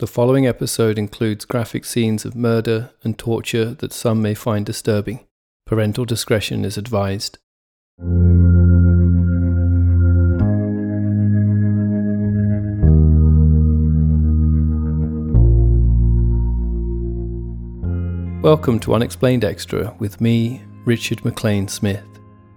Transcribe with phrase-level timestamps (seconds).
[0.00, 5.26] The following episode includes graphic scenes of murder and torture that some may find disturbing.
[5.66, 7.36] Parental discretion is advised.
[18.42, 22.06] Welcome to Unexplained Extra with me, Richard McLean Smith,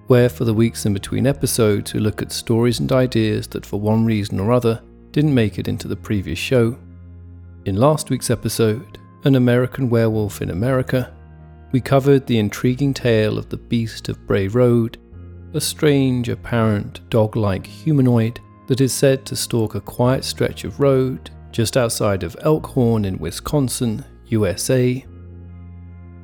[0.07, 3.81] where for the weeks in between episodes we look at stories and ideas that for
[3.81, 4.81] one reason or other
[5.11, 6.77] didn't make it into the previous show.
[7.65, 11.15] In last week's episode, An American Werewolf in America,
[11.71, 14.97] we covered the intriguing tale of the Beast of Bray Road,
[15.53, 20.81] a strange, apparent dog like humanoid that is said to stalk a quiet stretch of
[20.81, 25.05] road just outside of Elkhorn in Wisconsin, USA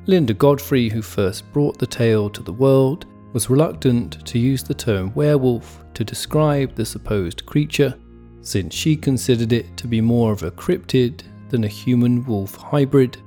[0.04, 4.74] Linda Godfrey, who first brought the tale to the world, was reluctant to use the
[4.74, 7.94] term werewolf to describe the supposed creature,
[8.42, 13.18] since she considered it to be more of a cryptid than a human wolf hybrid.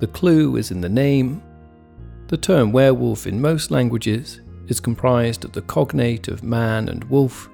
[0.00, 1.42] The clue is in the name.
[2.28, 7.48] The term werewolf in most languages is comprised of the cognate of man and wolf.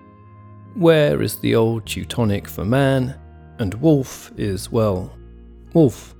[0.76, 3.14] Were is the old Teutonic for man,
[3.58, 5.16] and wolf is, well,
[5.72, 6.14] wolf.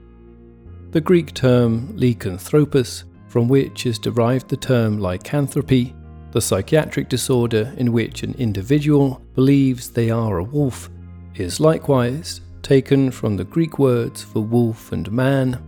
[0.93, 5.93] The Greek term lycanthropus, from which is derived the term lycanthropy,
[6.31, 10.89] the psychiatric disorder in which an individual believes they are a wolf,
[11.35, 15.63] is likewise taken from the Greek words for wolf and man.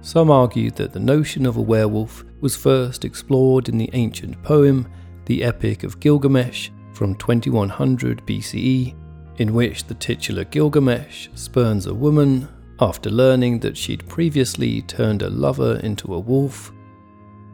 [0.00, 4.88] Some argue that the notion of a werewolf was first explored in the ancient poem,
[5.26, 8.94] the Epic of Gilgamesh, from 2100 BCE,
[9.36, 12.48] in which the titular Gilgamesh spurns a woman
[12.80, 16.72] after learning that she'd previously turned a lover into a wolf.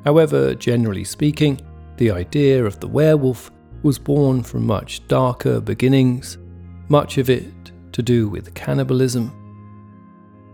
[0.04, 1.60] However, generally speaking,
[1.96, 3.50] the idea of the werewolf
[3.82, 6.38] was born from much darker beginnings,
[6.88, 9.32] much of it to do with cannibalism.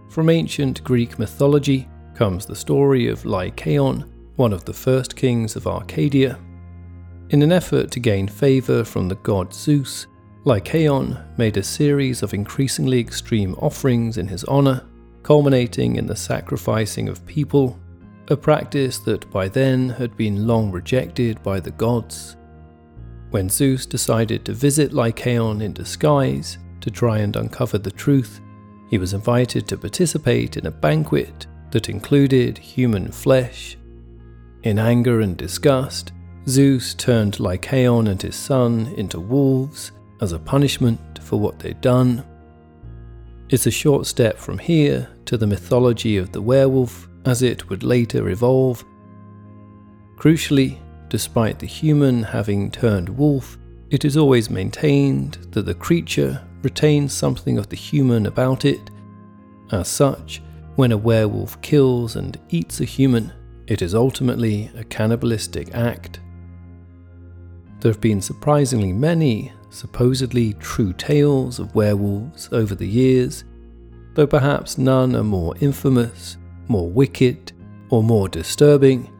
[0.09, 4.05] From ancient Greek mythology comes the story of Lycaon,
[4.37, 6.39] one of the first kings of Arcadia.
[7.31, 10.07] In an effort to gain favour from the god Zeus,
[10.45, 14.85] Lycaon made a series of increasingly extreme offerings in his honour,
[15.23, 17.79] culminating in the sacrificing of people,
[18.29, 22.37] a practice that by then had been long rejected by the gods.
[23.31, 28.41] When Zeus decided to visit Lycaon in disguise to try and uncover the truth,
[28.89, 33.79] he was invited to participate in a banquet that included human flesh.
[34.63, 36.13] In anger and disgust,
[36.49, 42.25] Zeus turned Lycaon and his son into wolves as a punishment for what they'd done.
[43.49, 47.83] It's a short step from here to the mythology of the werewolf as it would
[47.83, 48.85] later evolve.
[50.17, 50.79] Crucially,
[51.09, 53.59] despite the human having turned wolf,
[53.91, 58.91] it is always maintained that the creature retains something of the human about it.
[59.71, 60.43] As such,
[60.77, 63.33] when a werewolf kills and eats a human,
[63.67, 66.21] it is ultimately a cannibalistic act.
[67.81, 73.45] There have been surprisingly many supposedly true tales of werewolves over the years,
[74.15, 76.37] though perhaps none are more infamous,
[76.69, 77.53] more wicked,
[77.91, 79.11] or more disturbing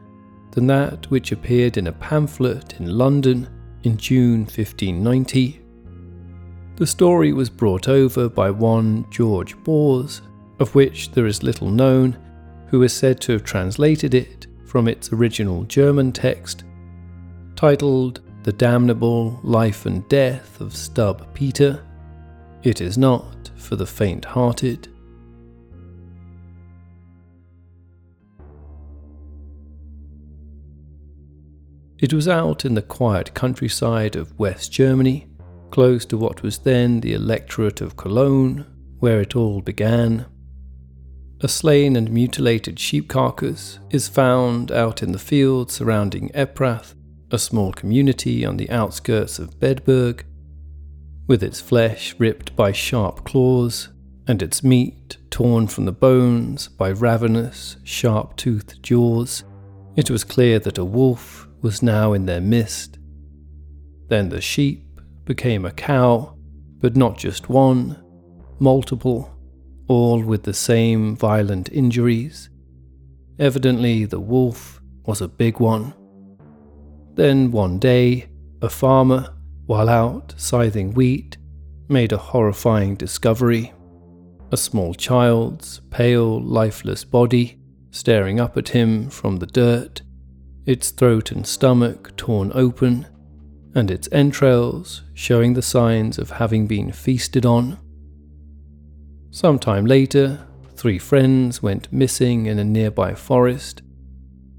[0.51, 3.49] than that which appeared in a pamphlet in London
[3.83, 5.62] in June 1590.
[6.75, 10.21] The story was brought over by one George Bores,
[10.59, 12.17] of which there is little known,
[12.67, 16.63] who is said to have translated it from its original German text,
[17.55, 21.85] titled the damnable life and death of Stub Peter,
[22.63, 24.87] it is not for the faint hearted.
[31.99, 35.27] It was out in the quiet countryside of West Germany,
[35.73, 38.63] close to what was then the electorate of Cologne,
[38.99, 40.23] where it all began.
[41.41, 46.93] A slain and mutilated sheep carcass is found out in the field surrounding Epprath
[47.31, 50.21] a small community on the outskirts of Bedburg,
[51.25, 53.89] with its flesh ripped by sharp claws
[54.27, 59.43] and its meat torn from the bones by ravenous, sharp toothed jaws,
[59.95, 62.99] it was clear that a wolf was now in their midst.
[64.09, 64.92] Then the sheep
[65.25, 66.35] became a cow,
[66.79, 68.01] but not just one,
[68.59, 69.29] multiple,
[69.87, 72.49] all with the same violent injuries.
[73.39, 75.93] Evidently, the wolf was a big one.
[77.15, 78.27] Then one day,
[78.61, 79.33] a farmer,
[79.65, 81.37] while out scything wheat,
[81.89, 83.73] made a horrifying discovery.
[84.51, 87.59] A small child's pale, lifeless body
[87.93, 90.01] staring up at him from the dirt,
[90.65, 93.05] its throat and stomach torn open,
[93.75, 97.77] and its entrails showing the signs of having been feasted on.
[99.31, 103.81] Some time later, three friends went missing in a nearby forest.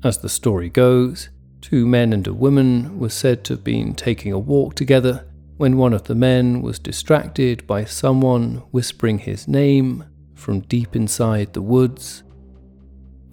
[0.03, 1.29] As the story goes,
[1.61, 5.27] two men and a woman were said to have been taking a walk together
[5.57, 11.53] when one of the men was distracted by someone whispering his name from deep inside
[11.53, 12.25] the woods.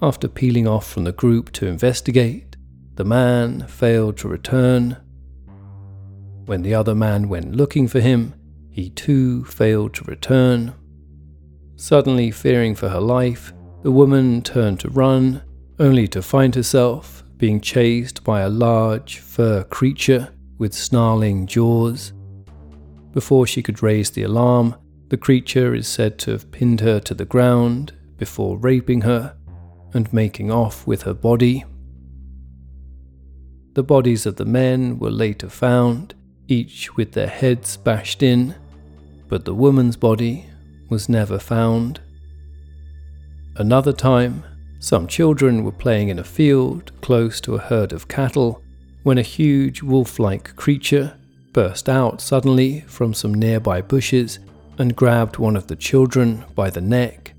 [0.01, 2.55] After peeling off from the group to investigate,
[2.95, 4.97] the man failed to return.
[6.51, 8.33] When the other man went looking for him,
[8.69, 10.73] he too failed to return.
[11.77, 13.53] Suddenly fearing for her life,
[13.83, 15.43] the woman turned to run,
[15.79, 22.11] only to find herself being chased by a large fur creature with snarling jaws.
[23.13, 24.75] Before she could raise the alarm,
[25.07, 29.37] the creature is said to have pinned her to the ground before raping her
[29.93, 31.63] and making off with her body.
[33.71, 36.13] The bodies of the men were later found,
[36.51, 38.55] each with their heads bashed in,
[39.29, 40.45] but the woman's body
[40.89, 42.01] was never found.
[43.55, 44.43] Another time,
[44.79, 48.61] some children were playing in a field close to a herd of cattle
[49.03, 51.17] when a huge wolf like creature
[51.53, 54.39] burst out suddenly from some nearby bushes
[54.77, 57.33] and grabbed one of the children by the neck.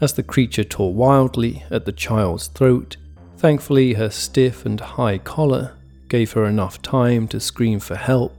[0.00, 2.96] As the creature tore wildly at the child's throat,
[3.36, 5.76] thankfully her stiff and high collar
[6.10, 8.36] gave her enough time to scream for help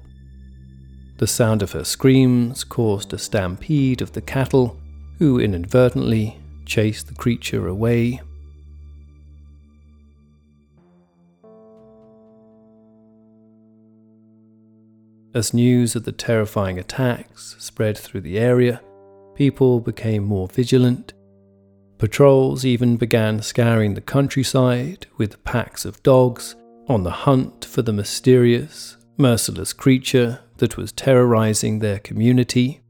[1.21, 4.75] the sound of her screams caused a stampede of the cattle,
[5.19, 8.19] who inadvertently chased the creature away.
[15.35, 18.81] As news of the terrifying attacks spread through the area,
[19.35, 21.13] people became more vigilant.
[21.99, 26.55] Patrols even began scouring the countryside with packs of dogs
[26.91, 32.81] on the hunt for the mysterious, merciless creature that was terrorizing their community.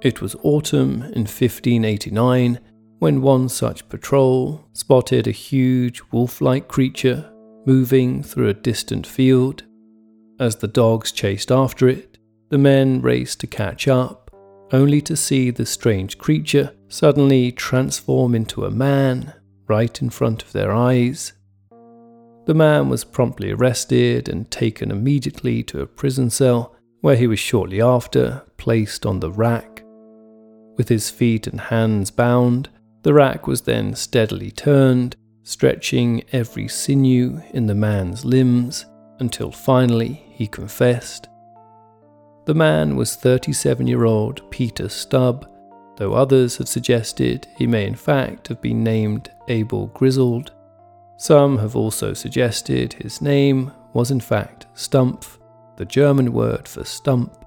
[0.00, 2.58] It was autumn in 1589
[2.98, 7.30] when one such patrol spotted a huge wolf like creature
[7.66, 9.64] moving through a distant field.
[10.40, 12.16] As the dogs chased after it,
[12.48, 14.30] the men raced to catch up,
[14.72, 19.34] only to see the strange creature suddenly transform into a man
[19.66, 21.34] right in front of their eyes.
[22.48, 27.38] The man was promptly arrested and taken immediately to a prison cell, where he was
[27.38, 29.84] shortly after placed on the rack.
[30.78, 32.70] With his feet and hands bound,
[33.02, 38.86] the rack was then steadily turned, stretching every sinew in the man's limbs
[39.18, 41.28] until finally he confessed.
[42.46, 45.46] The man was 37 year old Peter Stubb,
[45.98, 50.52] though others have suggested he may in fact have been named Abel Griswold.
[51.18, 55.38] Some have also suggested his name was in fact Stumpf,
[55.76, 57.44] the German word for stump.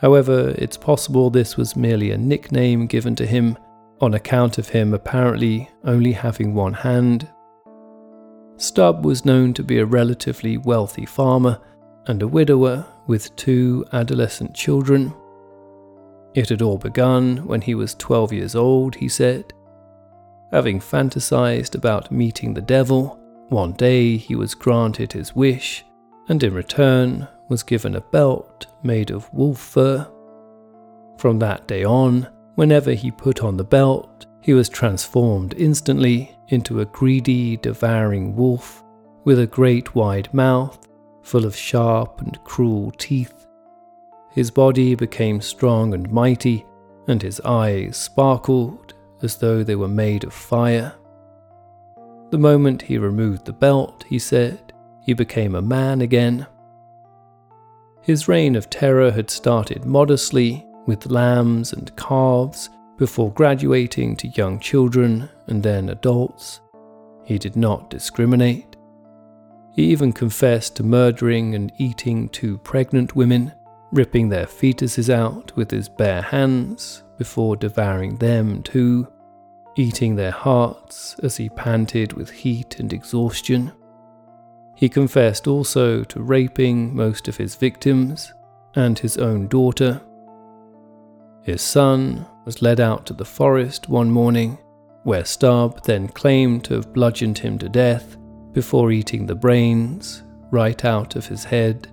[0.00, 3.56] However, it's possible this was merely a nickname given to him
[4.00, 7.28] on account of him apparently only having one hand.
[8.56, 11.60] Stubb was known to be a relatively wealthy farmer
[12.08, 15.14] and a widower with two adolescent children.
[16.34, 19.52] It had all begun when he was 12 years old, he said.
[20.52, 23.18] Having fantasized about meeting the devil,
[23.48, 25.84] one day he was granted his wish,
[26.28, 30.06] and in return was given a belt made of wolf fur.
[31.16, 36.80] From that day on, whenever he put on the belt, he was transformed instantly into
[36.80, 38.82] a greedy, devouring wolf
[39.24, 40.78] with a great wide mouth
[41.22, 43.46] full of sharp and cruel teeth.
[44.32, 46.66] His body became strong and mighty,
[47.06, 50.92] and his eyes sparkled as though they were made of fire.
[52.30, 56.46] The moment he removed the belt, he said, he became a man again.
[58.02, 64.58] His reign of terror had started modestly with lambs and calves before graduating to young
[64.58, 66.60] children and then adults.
[67.24, 68.76] He did not discriminate.
[69.72, 73.52] He even confessed to murdering and eating two pregnant women,
[73.92, 79.06] ripping their fetuses out with his bare hands before devouring them too
[79.76, 83.72] eating their hearts as he panted with heat and exhaustion.
[84.76, 88.32] He confessed also to raping most of his victims
[88.74, 90.00] and his own daughter.
[91.42, 94.58] His son was led out to the forest one morning,
[95.04, 98.16] where Stubb then claimed to have bludgeoned him to death
[98.52, 101.88] before eating the brains right out of his head.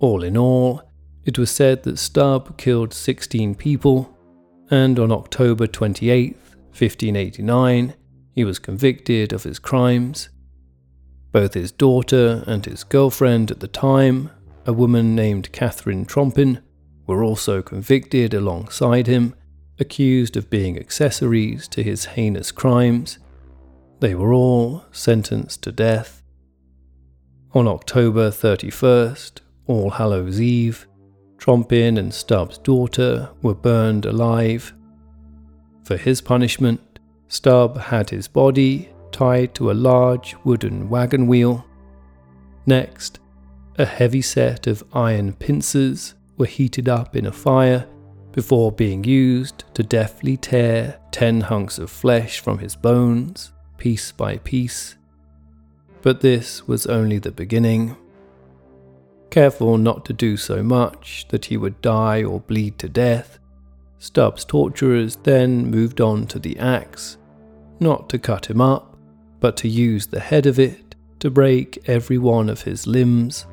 [0.00, 0.82] All in all,
[1.24, 4.16] it was said that Stubb killed 16 people,
[4.70, 6.34] and on October 28,
[6.70, 7.94] 1589,
[8.32, 10.30] he was convicted of his crimes.
[11.30, 14.30] Both his daughter and his girlfriend at the time
[14.66, 16.62] a woman named Catherine Trompin,
[17.06, 19.34] were also convicted alongside him,
[19.78, 23.18] accused of being accessories to his heinous crimes.
[24.00, 26.22] They were all sentenced to death.
[27.52, 30.88] On October 31st, All Hallows Eve,
[31.38, 34.74] Trompin and Stubbs' daughter were burned alive.
[35.84, 36.98] For his punishment,
[37.28, 41.64] Stubb had his body tied to a large wooden wagon wheel.
[42.66, 43.20] Next,
[43.78, 47.86] a heavy set of iron pincers were heated up in a fire
[48.32, 54.38] before being used to deftly tear ten hunks of flesh from his bones, piece by
[54.38, 54.96] piece.
[56.02, 57.96] But this was only the beginning.
[59.30, 63.38] Careful not to do so much that he would die or bleed to death,
[63.98, 67.16] Stubbs' torturers then moved on to the axe,
[67.78, 68.96] not to cut him up,
[69.38, 73.46] but to use the head of it to break every one of his limbs.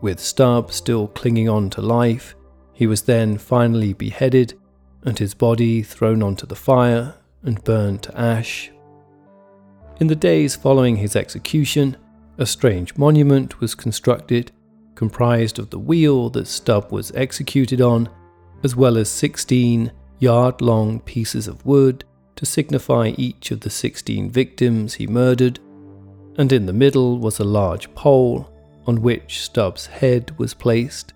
[0.00, 2.36] With Stubbs still clinging on to life,
[2.72, 4.54] he was then finally beheaded
[5.02, 8.70] and his body thrown onto the fire and burned to ash.
[9.98, 11.96] In the days following his execution,
[12.36, 14.52] a strange monument was constructed,
[14.96, 18.08] comprised of the wheel that Stubb was executed on,
[18.64, 24.30] as well as 16 yard long pieces of wood to signify each of the 16
[24.30, 25.60] victims he murdered,
[26.36, 28.50] and in the middle was a large pole
[28.86, 31.12] on which Stubbs' head was placed.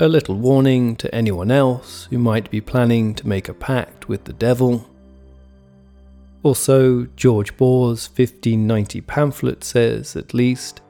[0.00, 4.24] A little warning to anyone else who might be planning to make a pact with
[4.24, 4.88] the devil.
[6.42, 10.80] Also, George Boor's 1590 pamphlet says, at least,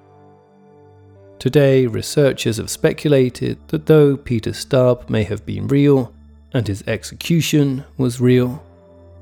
[1.44, 6.10] Today, researchers have speculated that though Peter Stubb may have been real
[6.54, 8.64] and his execution was real,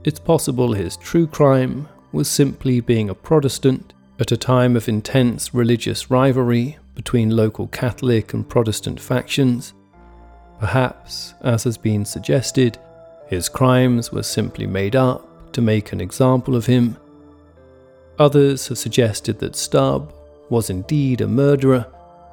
[0.04, 5.52] it's possible his true crime was simply being a Protestant at a time of intense
[5.52, 9.74] religious rivalry between local Catholic and Protestant factions.
[10.60, 12.78] Perhaps, as has been suggested,
[13.26, 16.96] his crimes were simply made up to make an example of him.
[18.20, 20.14] Others have suggested that Stubb
[20.50, 21.84] was indeed a murderer,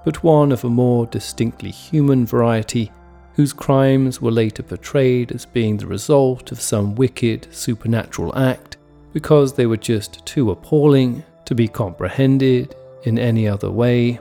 [0.04, 2.92] but one of a more distinctly human variety,
[3.34, 8.78] whose crimes were later portrayed as being the result of some wicked supernatural act
[9.14, 14.20] because they were just too appalling to be comprehended in any other way.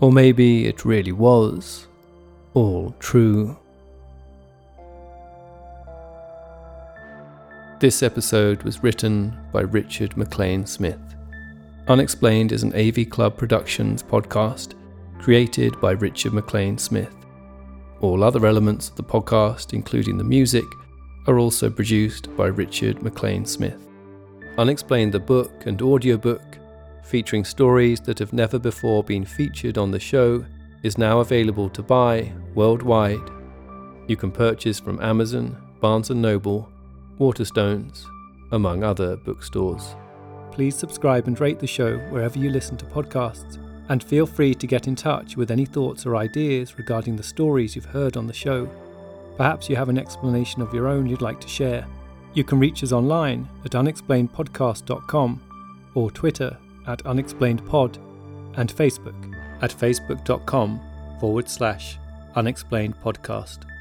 [0.00, 1.86] Or maybe it really was
[2.54, 3.56] all true.
[7.80, 11.13] This episode was written by Richard McLean Smith.
[11.86, 14.72] Unexplained is an AV Club Productions podcast
[15.20, 17.14] created by Richard McLean Smith.
[18.00, 20.64] All other elements of the podcast, including the music,
[21.26, 23.86] are also produced by Richard McLean Smith.
[24.56, 26.58] Unexplained the book and audiobook,
[27.02, 30.42] featuring stories that have never before been featured on the show,
[30.84, 33.30] is now available to buy worldwide.
[34.06, 36.66] You can purchase from Amazon, Barnes & Noble,
[37.20, 38.06] Waterstones,
[38.52, 39.94] among other bookstores.
[40.54, 43.58] Please subscribe and rate the show wherever you listen to podcasts,
[43.88, 47.74] and feel free to get in touch with any thoughts or ideas regarding the stories
[47.74, 48.68] you've heard on the show.
[49.36, 51.84] Perhaps you have an explanation of your own you'd like to share.
[52.34, 55.42] You can reach us online at unexplainedpodcast.com
[55.96, 56.56] or Twitter
[56.86, 57.98] at unexplainedpod
[58.56, 60.80] and Facebook at facebook.com
[61.18, 61.98] forward slash
[62.36, 63.73] unexplainedpodcast.